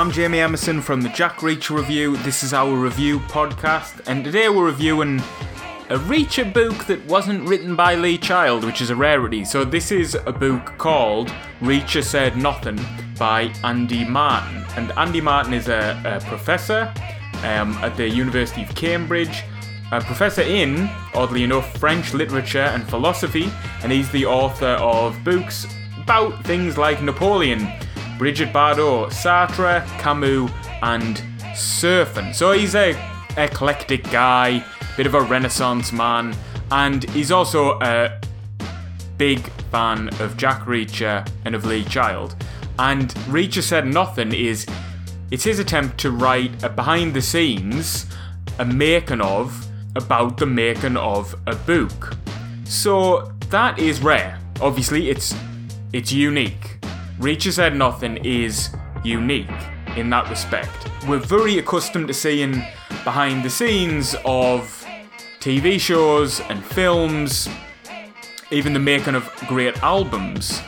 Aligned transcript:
I'm 0.00 0.10
Jamie 0.10 0.40
Emerson 0.40 0.80
from 0.80 1.02
the 1.02 1.10
Jack 1.10 1.40
Reacher 1.40 1.76
Review. 1.76 2.16
This 2.16 2.42
is 2.42 2.54
our 2.54 2.74
review 2.74 3.18
podcast, 3.18 4.00
and 4.08 4.24
today 4.24 4.48
we're 4.48 4.64
reviewing 4.64 5.18
a 5.90 5.98
Reacher 5.98 6.50
book 6.50 6.86
that 6.86 7.04
wasn't 7.04 7.46
written 7.46 7.76
by 7.76 7.96
Lee 7.96 8.16
Child, 8.16 8.64
which 8.64 8.80
is 8.80 8.88
a 8.88 8.96
rarity. 8.96 9.44
So, 9.44 9.62
this 9.62 9.92
is 9.92 10.14
a 10.14 10.32
book 10.32 10.64
called 10.78 11.28
Reacher 11.60 12.02
Said 12.02 12.38
Nothing 12.38 12.80
by 13.18 13.52
Andy 13.62 14.06
Martin. 14.06 14.64
And 14.74 14.90
Andy 14.92 15.20
Martin 15.20 15.52
is 15.52 15.68
a, 15.68 16.00
a 16.06 16.26
professor 16.26 16.90
um, 17.42 17.72
at 17.82 17.94
the 17.98 18.08
University 18.08 18.62
of 18.62 18.74
Cambridge, 18.74 19.42
a 19.92 20.00
professor 20.00 20.40
in, 20.40 20.88
oddly 21.12 21.42
enough, 21.42 21.76
French 21.76 22.14
literature 22.14 22.70
and 22.72 22.88
philosophy, 22.88 23.52
and 23.82 23.92
he's 23.92 24.10
the 24.12 24.24
author 24.24 24.78
of 24.80 25.22
books 25.24 25.66
about 25.98 26.42
things 26.46 26.78
like 26.78 27.02
Napoleon. 27.02 27.70
Brigitte 28.20 28.52
Bardot, 28.52 29.06
Sartre, 29.06 29.82
Camus, 29.98 30.50
and 30.82 31.16
surfing. 31.54 32.34
So 32.34 32.52
he's 32.52 32.74
a 32.74 32.94
eclectic 33.38 34.02
guy, 34.10 34.62
bit 34.94 35.06
of 35.06 35.14
a 35.14 35.22
renaissance 35.22 35.90
man, 35.90 36.36
and 36.70 37.08
he's 37.12 37.32
also 37.32 37.78
a 37.80 38.20
big 39.16 39.40
fan 39.70 40.08
of 40.20 40.36
Jack 40.36 40.64
Reacher 40.64 41.26
and 41.46 41.54
of 41.54 41.64
Lee 41.64 41.82
Child. 41.82 42.36
And 42.78 43.08
Reacher 43.30 43.62
Said 43.62 43.86
Nothing 43.86 44.34
is 44.34 44.66
it's 45.30 45.44
his 45.44 45.58
attempt 45.58 45.96
to 46.00 46.10
write 46.10 46.62
a 46.62 46.68
behind 46.68 47.14
the 47.14 47.22
scenes, 47.22 48.04
a 48.58 48.66
making 48.66 49.22
of, 49.22 49.66
about 49.96 50.36
the 50.36 50.44
making 50.44 50.98
of 50.98 51.34
a 51.46 51.54
book. 51.54 52.18
So 52.64 53.32
that 53.48 53.78
is 53.78 54.02
rare. 54.02 54.38
Obviously 54.60 55.08
it's 55.08 55.34
it's 55.94 56.12
unique. 56.12 56.79
Reacher 57.20 57.52
Said 57.52 57.76
Nothing 57.76 58.16
is 58.24 58.70
unique 59.04 59.46
in 59.94 60.08
that 60.08 60.30
respect. 60.30 60.90
We're 61.06 61.18
very 61.18 61.58
accustomed 61.58 62.08
to 62.08 62.14
seeing 62.14 62.52
behind 63.04 63.44
the 63.44 63.50
scenes 63.50 64.16
of 64.24 64.86
TV 65.38 65.78
shows 65.78 66.40
and 66.40 66.64
films, 66.64 67.46
even 68.50 68.72
the 68.72 68.78
making 68.78 69.14
of 69.14 69.30
great 69.48 69.82
albums. 69.82 70.62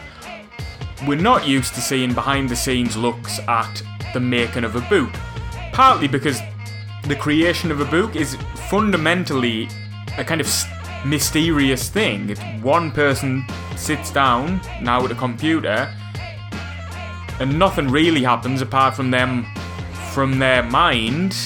We're 1.07 1.19
not 1.19 1.49
used 1.49 1.75
to 1.77 1.81
seeing 1.81 2.13
behind 2.13 2.51
the 2.51 2.57
scenes 2.57 2.99
looks 2.99 3.39
at 3.49 3.83
the 4.13 4.21
making 4.21 4.65
of 4.65 4.77
a 4.77 4.83
book, 4.83 5.11
partly 5.73 6.07
because 6.07 6.39
the 7.05 7.17
creation 7.17 7.71
of 7.71 7.81
a 7.81 7.87
book 7.87 8.15
is 8.15 8.37
fundamentally 8.69 9.71
a 10.19 10.25
kind 10.25 10.43
of 10.43 10.53
mysterious 11.07 11.89
thing. 11.89 12.37
One 12.61 12.91
person 12.91 13.47
sits 13.75 14.11
down 14.11 14.61
now 14.83 15.03
at 15.03 15.11
a 15.11 15.15
computer 15.15 15.91
and 17.43 17.59
nothing 17.59 17.89
really 17.89 18.23
happens 18.23 18.63
apart 18.63 18.95
from 18.95 19.11
them 19.11 19.45
from 20.13 20.39
their 20.39 20.63
mind 20.63 21.37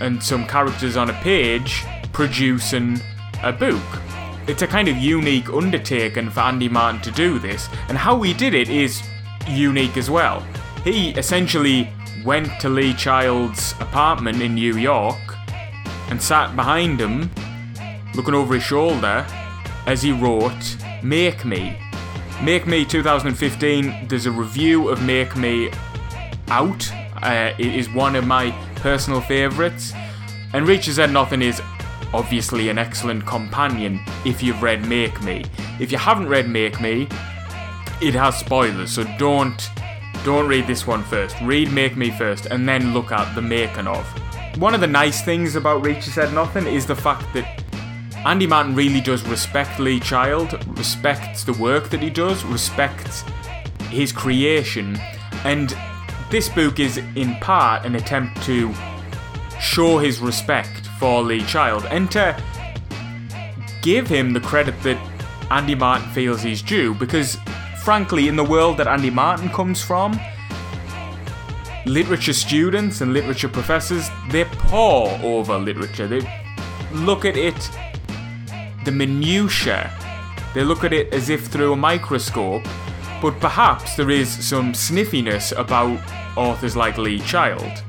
and 0.00 0.22
some 0.22 0.46
characters 0.46 0.96
on 0.96 1.10
a 1.10 1.12
page 1.14 1.84
producing 2.12 3.00
a 3.42 3.52
book. 3.52 3.82
It's 4.46 4.62
a 4.62 4.66
kind 4.66 4.86
of 4.88 4.96
unique 4.96 5.48
undertaking 5.50 6.30
for 6.30 6.40
Andy 6.40 6.68
Martin 6.68 7.00
to 7.02 7.10
do 7.10 7.38
this, 7.38 7.68
and 7.88 7.98
how 7.98 8.22
he 8.22 8.32
did 8.32 8.54
it 8.54 8.68
is 8.68 9.02
unique 9.48 9.96
as 9.96 10.08
well. 10.08 10.46
He 10.84 11.10
essentially 11.10 11.92
went 12.24 12.60
to 12.60 12.68
Lee 12.68 12.94
Child's 12.94 13.72
apartment 13.80 14.40
in 14.40 14.54
New 14.54 14.76
York 14.76 15.36
and 16.10 16.22
sat 16.22 16.54
behind 16.54 17.00
him, 17.00 17.30
looking 18.14 18.34
over 18.34 18.54
his 18.54 18.62
shoulder, 18.62 19.26
as 19.86 20.02
he 20.02 20.12
wrote 20.12 20.76
Make 21.02 21.44
Me, 21.44 21.76
Make 22.42 22.66
Me 22.66 22.86
2015, 22.86 24.08
there's 24.08 24.24
a 24.24 24.30
review 24.30 24.88
of 24.88 25.02
Make 25.02 25.36
Me 25.36 25.70
out. 26.48 26.90
Uh, 27.22 27.52
it 27.58 27.74
is 27.74 27.90
one 27.90 28.16
of 28.16 28.26
my 28.26 28.50
personal 28.76 29.20
favourites. 29.20 29.92
And 30.54 30.66
Reacher 30.66 30.94
Said 30.94 31.10
Nothing 31.10 31.42
is 31.42 31.60
obviously 32.14 32.70
an 32.70 32.78
excellent 32.78 33.26
companion 33.26 34.00
if 34.24 34.42
you've 34.42 34.62
read 34.62 34.86
Make 34.86 35.22
Me. 35.22 35.44
If 35.78 35.92
you 35.92 35.98
haven't 35.98 36.28
read 36.28 36.48
Make 36.48 36.80
Me, 36.80 37.02
it 38.00 38.14
has 38.14 38.38
spoilers, 38.38 38.90
so 38.90 39.04
don't 39.18 39.70
don't 40.24 40.48
read 40.48 40.66
this 40.66 40.86
one 40.86 41.04
first. 41.04 41.36
Read 41.42 41.70
Make 41.70 41.94
Me 41.94 42.10
first, 42.10 42.46
and 42.46 42.66
then 42.66 42.94
look 42.94 43.12
at 43.12 43.34
the 43.34 43.42
making 43.42 43.86
of. 43.86 44.06
One 44.56 44.72
of 44.72 44.80
the 44.80 44.86
nice 44.86 45.22
things 45.22 45.56
about 45.56 45.82
Reacher 45.82 46.04
Said 46.04 46.32
Nothing 46.32 46.66
is 46.66 46.86
the 46.86 46.96
fact 46.96 47.32
that 47.34 47.62
Andy 48.26 48.46
Martin 48.46 48.74
really 48.74 49.00
does 49.00 49.26
respect 49.26 49.80
Lee 49.80 49.98
Child, 49.98 50.62
respects 50.78 51.42
the 51.42 51.54
work 51.54 51.88
that 51.88 52.02
he 52.02 52.10
does, 52.10 52.44
respects 52.44 53.22
his 53.88 54.12
creation, 54.12 54.98
and 55.44 55.74
this 56.30 56.48
book 56.50 56.78
is 56.78 56.98
in 56.98 57.34
part 57.36 57.86
an 57.86 57.94
attempt 57.94 58.42
to 58.42 58.74
show 59.58 59.96
his 59.96 60.20
respect 60.20 60.86
for 60.98 61.22
Lee 61.22 61.42
Child 61.44 61.86
and 61.86 62.10
to 62.10 62.40
give 63.80 64.06
him 64.06 64.34
the 64.34 64.40
credit 64.40 64.80
that 64.82 64.98
Andy 65.50 65.74
Martin 65.74 66.08
feels 66.10 66.42
he's 66.42 66.60
due 66.60 66.94
because, 66.94 67.38
frankly, 67.82 68.28
in 68.28 68.36
the 68.36 68.44
world 68.44 68.76
that 68.76 68.86
Andy 68.86 69.10
Martin 69.10 69.48
comes 69.48 69.82
from, 69.82 70.20
literature 71.86 72.34
students 72.34 73.00
and 73.00 73.14
literature 73.14 73.48
professors 73.48 74.10
they 74.30 74.44
pore 74.44 75.08
over 75.22 75.58
literature. 75.58 76.06
They 76.06 76.20
look 76.92 77.24
at 77.24 77.38
it 77.38 77.70
the 78.84 78.92
minutiae. 78.92 79.90
They 80.54 80.64
look 80.64 80.84
at 80.84 80.92
it 80.92 81.12
as 81.12 81.28
if 81.28 81.46
through 81.46 81.72
a 81.72 81.76
microscope, 81.76 82.64
but 83.22 83.38
perhaps 83.40 83.96
there 83.96 84.10
is 84.10 84.28
some 84.28 84.74
sniffiness 84.74 85.52
about 85.52 86.00
authors 86.36 86.76
like 86.76 86.98
Lee 86.98 87.20
Child. 87.20 87.82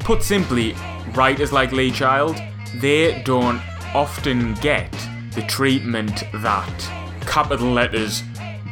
Put 0.00 0.22
simply, 0.22 0.74
writers 1.14 1.52
like 1.52 1.72
Lee 1.72 1.90
Child, 1.90 2.40
they 2.76 3.22
don't 3.22 3.60
often 3.94 4.54
get 4.54 4.90
the 5.32 5.42
treatment 5.42 6.24
that 6.32 6.90
capital 7.22 7.70
letters 7.70 8.22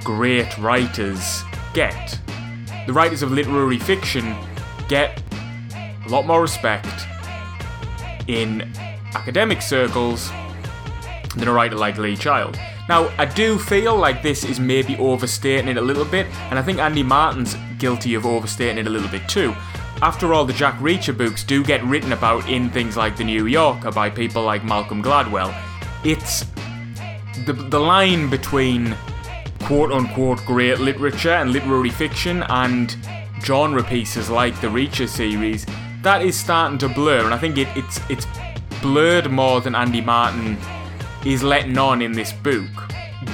great 0.04 0.56
writers 0.58 1.42
get. 1.72 2.18
The 2.86 2.92
writers 2.92 3.22
of 3.22 3.32
literary 3.32 3.78
fiction 3.78 4.36
get 4.88 5.22
a 6.06 6.08
lot 6.08 6.26
more 6.26 6.42
respect 6.42 7.06
in 8.26 8.70
academic 9.14 9.62
circles 9.62 10.30
than 11.34 11.48
a 11.48 11.52
writer 11.52 11.76
like 11.76 11.98
Lee 11.98 12.16
Child. 12.16 12.58
Now, 12.88 13.12
I 13.18 13.24
do 13.24 13.58
feel 13.58 13.96
like 13.96 14.22
this 14.22 14.44
is 14.44 14.60
maybe 14.60 14.96
overstating 14.96 15.68
it 15.68 15.76
a 15.76 15.80
little 15.80 16.04
bit, 16.04 16.26
and 16.50 16.58
I 16.58 16.62
think 16.62 16.78
Andy 16.78 17.02
Martin's 17.02 17.56
guilty 17.78 18.14
of 18.14 18.26
overstating 18.26 18.78
it 18.78 18.86
a 18.86 18.90
little 18.90 19.08
bit 19.08 19.28
too. 19.28 19.54
After 20.02 20.34
all, 20.34 20.44
the 20.44 20.52
Jack 20.52 20.74
Reacher 20.80 21.16
books 21.16 21.44
do 21.44 21.64
get 21.64 21.82
written 21.84 22.12
about 22.12 22.48
in 22.48 22.68
things 22.70 22.96
like 22.96 23.16
The 23.16 23.24
New 23.24 23.46
Yorker 23.46 23.92
by 23.92 24.10
people 24.10 24.42
like 24.42 24.64
Malcolm 24.64 25.02
Gladwell. 25.02 25.54
It's 26.04 26.44
the, 27.46 27.52
the 27.52 27.80
line 27.80 28.28
between 28.28 28.96
quote 29.62 29.92
unquote 29.92 30.44
great 30.44 30.78
literature 30.78 31.32
and 31.32 31.52
literary 31.52 31.90
fiction 31.90 32.42
and 32.48 32.96
genre 33.42 33.82
pieces 33.82 34.28
like 34.28 34.60
the 34.60 34.66
Reacher 34.66 35.08
series 35.08 35.66
that 36.04 36.22
is 36.22 36.38
starting 36.38 36.78
to 36.78 36.88
blur, 36.88 37.24
and 37.24 37.34
I 37.34 37.38
think 37.38 37.56
it, 37.56 37.66
it's 37.74 37.98
it's 38.10 38.26
blurred 38.82 39.30
more 39.30 39.62
than 39.62 39.74
Andy 39.74 40.02
Martin 40.02 40.56
is 41.24 41.42
letting 41.42 41.78
on 41.78 42.02
in 42.02 42.12
this 42.12 42.32
book. 42.32 42.68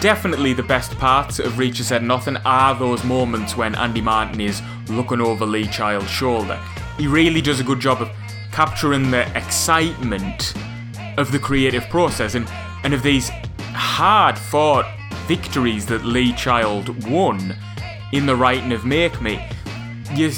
Definitely 0.01 0.53
the 0.53 0.63
best 0.63 0.97
parts 0.99 1.39
of 1.39 1.55
Reacher 1.55 1.83
Said 1.83 2.03
Nothing 2.03 2.37
are 2.39 2.75
those 2.75 3.03
moments 3.05 3.57
when 3.57 3.75
Andy 3.75 4.01
Martin 4.01 4.41
is 4.41 4.63
looking 4.89 5.21
over 5.21 5.45
Lee 5.45 5.67
Child's 5.67 6.11
shoulder. 6.11 6.59
He 6.97 7.07
really 7.07 7.41
does 7.41 7.61
a 7.61 7.65
good 7.65 7.81
job 7.81 8.01
of 8.01 8.11
capturing 8.53 9.11
the 9.11 9.27
excitement 9.37 10.55
of 11.17 11.33
the 11.33 11.39
creative 11.39 11.85
process 11.89 12.35
and, 12.35 12.49
and 12.85 12.95
of 12.95 13.03
these 13.03 13.31
hard 13.73 14.39
fought 14.39 14.87
victories 15.27 15.87
that 15.87 16.05
Lee 16.05 16.33
Child 16.33 17.09
won 17.11 17.57
in 18.13 18.27
the 18.27 18.37
writing 18.37 18.73
of 18.73 18.85
Make 18.85 19.21
Me. 19.21 19.45
You 20.15 20.33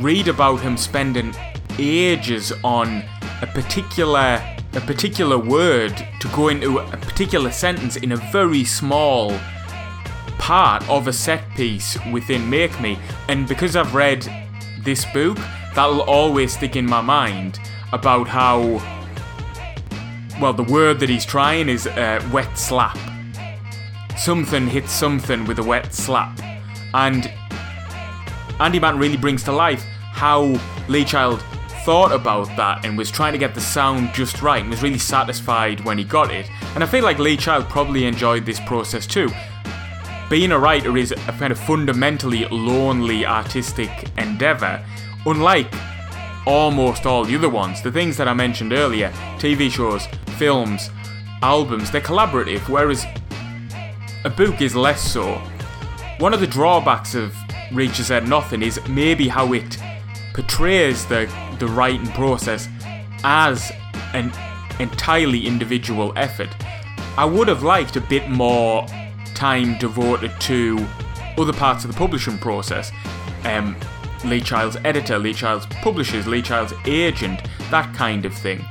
read 0.00 0.28
about 0.28 0.60
him 0.60 0.76
spending 0.76 1.34
ages 1.78 2.52
on 2.62 3.02
a 3.42 3.46
particular 3.46 4.40
a 4.74 4.80
particular 4.80 5.38
word 5.38 5.96
to 6.20 6.28
go 6.28 6.48
into 6.48 6.78
a 6.78 6.96
particular 6.96 7.50
sentence 7.50 7.96
in 7.96 8.12
a 8.12 8.16
very 8.16 8.64
small 8.64 9.36
part 10.38 10.88
of 10.88 11.08
a 11.08 11.12
set 11.12 11.42
piece 11.56 11.98
within 12.12 12.48
Make 12.48 12.80
Me. 12.80 12.98
And 13.28 13.48
because 13.48 13.76
I've 13.76 13.94
read 13.94 14.28
this 14.80 15.04
book, 15.12 15.38
that'll 15.74 16.02
always 16.02 16.56
stick 16.56 16.76
in 16.76 16.86
my 16.86 17.00
mind 17.00 17.58
about 17.92 18.28
how, 18.28 18.60
well, 20.40 20.52
the 20.52 20.64
word 20.64 21.00
that 21.00 21.08
he's 21.08 21.24
trying 21.24 21.68
is 21.68 21.86
uh, 21.86 22.26
wet 22.32 22.56
slap. 22.56 22.98
Something 24.16 24.66
hits 24.66 24.92
something 24.92 25.44
with 25.46 25.58
a 25.58 25.62
wet 25.64 25.92
slap. 25.92 26.38
And 26.94 27.30
Andy 28.60 28.78
Martin 28.78 29.00
really 29.00 29.16
brings 29.16 29.42
to 29.44 29.52
life 29.52 29.82
how 30.12 30.60
Lee 30.88 31.04
Child 31.04 31.42
thought 31.84 32.12
about 32.12 32.46
that 32.56 32.84
and 32.84 32.96
was 32.96 33.10
trying 33.10 33.32
to 33.32 33.38
get 33.38 33.54
the 33.54 33.60
sound 33.60 34.12
just 34.12 34.42
right 34.42 34.60
and 34.60 34.70
was 34.70 34.82
really 34.82 34.98
satisfied 34.98 35.80
when 35.80 35.98
he 35.98 36.04
got 36.04 36.32
it. 36.32 36.48
And 36.74 36.84
I 36.84 36.86
feel 36.86 37.04
like 37.04 37.18
Lee 37.18 37.36
Child 37.36 37.68
probably 37.68 38.04
enjoyed 38.04 38.44
this 38.44 38.60
process 38.60 39.06
too. 39.06 39.30
Being 40.28 40.52
a 40.52 40.58
writer 40.58 40.96
is 40.96 41.12
a 41.12 41.16
kind 41.16 41.52
of 41.52 41.58
fundamentally 41.58 42.44
lonely 42.46 43.26
artistic 43.26 43.90
endeavour, 44.16 44.84
unlike 45.26 45.72
almost 46.46 47.06
all 47.06 47.24
the 47.24 47.34
other 47.34 47.48
ones. 47.48 47.82
The 47.82 47.92
things 47.92 48.16
that 48.16 48.28
I 48.28 48.34
mentioned 48.34 48.72
earlier 48.72 49.10
TV 49.38 49.70
shows, 49.70 50.06
films, 50.36 50.90
albums 51.42 51.90
they're 51.90 52.00
collaborative, 52.00 52.68
whereas 52.68 53.06
a 54.24 54.30
book 54.30 54.60
is 54.60 54.76
less 54.76 55.00
so. 55.00 55.34
One 56.18 56.34
of 56.34 56.40
the 56.40 56.46
drawbacks 56.46 57.14
of 57.14 57.32
Reacher 57.70 58.02
Said 58.02 58.28
Nothing 58.28 58.62
is 58.62 58.80
maybe 58.88 59.28
how 59.28 59.52
it 59.52 59.78
portrays 60.34 61.06
the, 61.06 61.26
the 61.60 61.68
writing 61.68 62.06
process 62.08 62.68
as 63.22 63.70
an 64.12 64.32
entirely 64.80 65.46
individual 65.46 66.12
effort. 66.16 66.48
I 67.16 67.24
would 67.24 67.48
have 67.48 67.62
liked 67.62 67.96
a 67.96 68.00
bit 68.00 68.28
more 68.28 68.86
time 69.34 69.78
devoted 69.78 70.32
to 70.40 70.84
other 71.38 71.52
parts 71.52 71.84
of 71.84 71.92
the 71.92 71.96
publishing 71.96 72.38
process. 72.38 72.90
Um, 73.44 73.76
Lee 74.24 74.40
Child's 74.40 74.76
editor, 74.84 75.18
Lee 75.18 75.34
Child's 75.34 75.66
publishers, 75.66 76.26
Lee 76.26 76.42
Child's 76.42 76.74
agent, 76.86 77.42
that 77.70 77.94
kind 77.94 78.26
of 78.26 78.34
thing. 78.34 78.64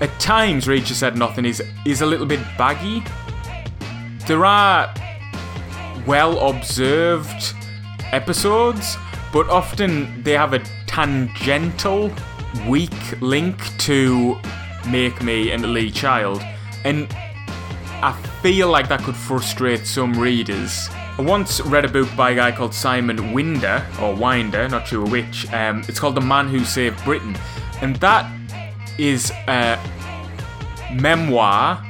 At 0.00 0.10
times, 0.18 0.66
Reacher 0.66 0.92
Said 0.92 1.16
Nothing 1.16 1.44
is, 1.44 1.62
is 1.86 2.00
a 2.00 2.06
little 2.06 2.26
bit 2.26 2.40
baggy. 2.58 3.02
There 4.26 4.44
are 4.44 4.92
well 6.06 6.50
observed 6.50 7.54
episodes, 8.12 8.96
but 9.32 9.48
often 9.48 10.22
they 10.22 10.32
have 10.32 10.52
a 10.52 10.62
tangential, 10.94 12.08
weak 12.68 13.20
link 13.20 13.58
to 13.78 14.38
Make 14.88 15.20
Me 15.24 15.50
and 15.50 15.74
Lee 15.74 15.90
Child, 15.90 16.40
and 16.84 17.08
I 18.00 18.12
feel 18.40 18.68
like 18.68 18.88
that 18.90 19.02
could 19.02 19.16
frustrate 19.16 19.88
some 19.88 20.12
readers. 20.12 20.88
I 21.18 21.22
once 21.22 21.60
read 21.62 21.84
a 21.84 21.88
book 21.88 22.08
by 22.16 22.30
a 22.30 22.36
guy 22.36 22.52
called 22.52 22.72
Simon 22.72 23.32
Winder, 23.32 23.84
or 24.00 24.14
Winder, 24.14 24.68
not 24.68 24.86
sure 24.86 25.04
which. 25.04 25.52
Um, 25.52 25.82
it's 25.88 25.98
called 25.98 26.14
The 26.14 26.20
Man 26.20 26.46
Who 26.46 26.64
Saved 26.64 27.02
Britain, 27.02 27.36
and 27.82 27.96
that 27.96 28.30
is 28.96 29.32
a 29.48 29.76
memoir 30.92 31.84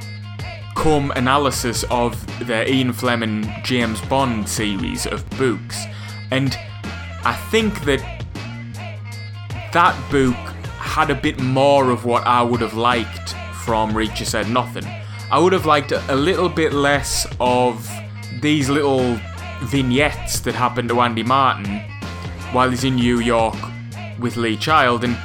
come 0.75 1.11
analysis 1.11 1.83
of 1.91 2.25
the 2.47 2.67
Ian 2.67 2.91
Fleming 2.91 3.47
James 3.63 4.01
Bond 4.01 4.49
series 4.49 5.05
of 5.05 5.29
books. 5.37 5.85
And 6.31 6.57
I 7.23 7.35
think 7.51 7.81
that 7.81 8.14
that 9.75 10.09
book 10.09 10.35
had 10.77 11.09
a 11.09 11.15
bit 11.15 11.37
more 11.41 11.89
of 11.91 12.05
what 12.05 12.25
I 12.25 12.41
would 12.41 12.61
have 12.61 12.75
liked 12.75 13.31
from 13.65 13.91
Reacher 13.91 14.25
Said 14.25 14.49
Nothing. 14.49 14.85
I 15.29 15.37
would 15.37 15.51
have 15.51 15.65
liked 15.65 15.91
a 15.91 16.15
little 16.15 16.47
bit 16.47 16.71
less 16.71 17.27
of 17.41 17.85
these 18.41 18.69
little 18.69 19.19
vignettes 19.63 20.39
that 20.39 20.55
happen 20.55 20.87
to 20.87 21.01
Andy 21.01 21.23
Martin 21.23 21.81
while 22.53 22.69
he's 22.69 22.85
in 22.85 22.95
New 22.95 23.19
York 23.19 23.57
with 24.17 24.37
Lee 24.37 24.55
Child, 24.55 25.03
and 25.03 25.17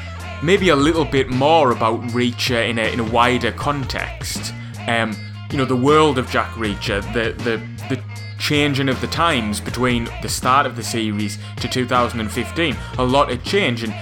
maybe 0.43 0.71
a 0.71 0.77
little 0.77 1.05
bit 1.05 1.31
more 1.31 1.71
about 1.71 2.01
Reacher 2.09 2.69
in 2.69 2.81
a, 2.81 2.93
in 2.93 2.99
a 2.99 3.05
wider 3.05 3.53
context. 3.53 4.53
Um, 4.89 5.15
you 5.53 5.59
know, 5.59 5.65
the 5.65 5.77
world 5.77 6.19
of 6.19 6.29
Jack 6.29 6.51
Reacher, 6.55 7.03
the, 7.13 7.41
the, 7.45 7.59
the 7.89 8.03
changing 8.41 8.89
of 8.89 9.01
the 9.01 9.07
times 9.07 9.61
between 9.61 10.09
the 10.23 10.29
start 10.29 10.67
of 10.67 10.75
the 10.75 10.83
series 10.83 11.39
to 11.59 11.69
2015. 11.69 12.77
A 12.99 13.05
lot 13.05 13.31
had 13.31 13.45
changed, 13.45 13.85
and 13.85 13.95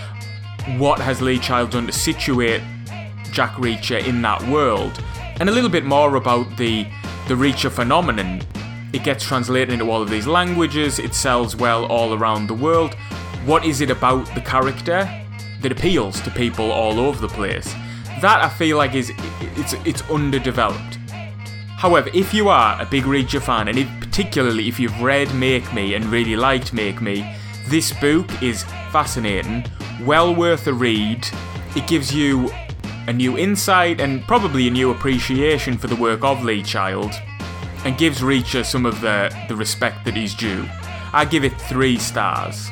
what 0.77 1.01
has 1.01 1.23
Lee 1.23 1.39
Child 1.39 1.71
done 1.71 1.87
to 1.87 1.93
situate 1.93 2.63
Jack 3.33 3.53
Reacher 3.53 4.05
in 4.05 4.21
that 4.23 4.43
world? 4.49 5.03
And 5.41 5.49
a 5.49 5.53
little 5.53 5.71
bit 5.71 5.85
more 5.85 6.17
about 6.17 6.57
the 6.57 6.87
the 7.29 7.35
Reacher 7.35 7.71
phenomenon. 7.71 8.43
It 8.93 9.05
gets 9.05 9.25
translated 9.25 9.73
into 9.73 9.91
all 9.91 10.01
of 10.01 10.09
these 10.09 10.27
languages, 10.27 10.99
it 10.99 11.15
sells 11.15 11.55
well 11.55 11.85
all 11.87 12.15
around 12.15 12.47
the 12.47 12.55
world. 12.55 12.95
What 13.45 13.65
is 13.65 13.81
it 13.81 13.91
about 13.91 14.35
the 14.35 14.41
character 14.41 15.09
that 15.61 15.73
appeals 15.73 16.21
to 16.23 16.31
people 16.31 16.73
all 16.73 16.99
over 16.99 17.21
the 17.21 17.33
place? 17.33 17.73
That 18.21 18.43
I 18.43 18.49
feel 18.49 18.77
like 18.77 18.95
is 18.95 19.13
it's 19.57 19.75
it's 19.85 20.03
underdeveloped. 20.11 20.99
However, 21.77 22.11
if 22.13 22.35
you 22.35 22.49
are 22.49 22.81
a 22.81 22.87
big 22.87 23.05
Reacher 23.05 23.41
fan, 23.41 23.69
and 23.69 24.01
particularly 24.01 24.67
if 24.67 24.81
you've 24.81 25.01
read 25.01 25.33
Make 25.35 25.73
Me 25.73 25.95
and 25.95 26.05
really 26.07 26.35
liked 26.35 26.73
Make 26.73 27.01
Me, 27.01 27.37
this 27.69 27.93
book 27.93 28.43
is 28.43 28.65
fascinating, 28.91 29.65
well 30.03 30.35
worth 30.35 30.67
a 30.67 30.73
read. 30.73 31.27
It 31.77 31.87
gives 31.87 32.15
you 32.15 32.51
a 33.07 33.13
new 33.13 33.39
insight 33.39 34.01
and 34.01 34.23
probably 34.23 34.69
a 34.69 34.71
new 34.71 34.91
appreciation 34.91 35.79
for 35.79 35.87
the 35.87 35.97
work 35.97 36.25
of 36.25 36.45
Lee 36.45 36.63
Child, 36.63 37.13
and 37.85 37.97
gives 37.97 38.21
Reacher 38.21 38.65
some 38.65 38.85
of 38.85 39.01
the, 39.01 39.35
the 39.49 39.57
respect 39.57 40.05
that 40.05 40.15
he's 40.15 40.35
due. 40.35 40.67
I 41.13 41.25
give 41.25 41.45
it 41.45 41.59
three 41.61 41.97
stars. 41.99 42.69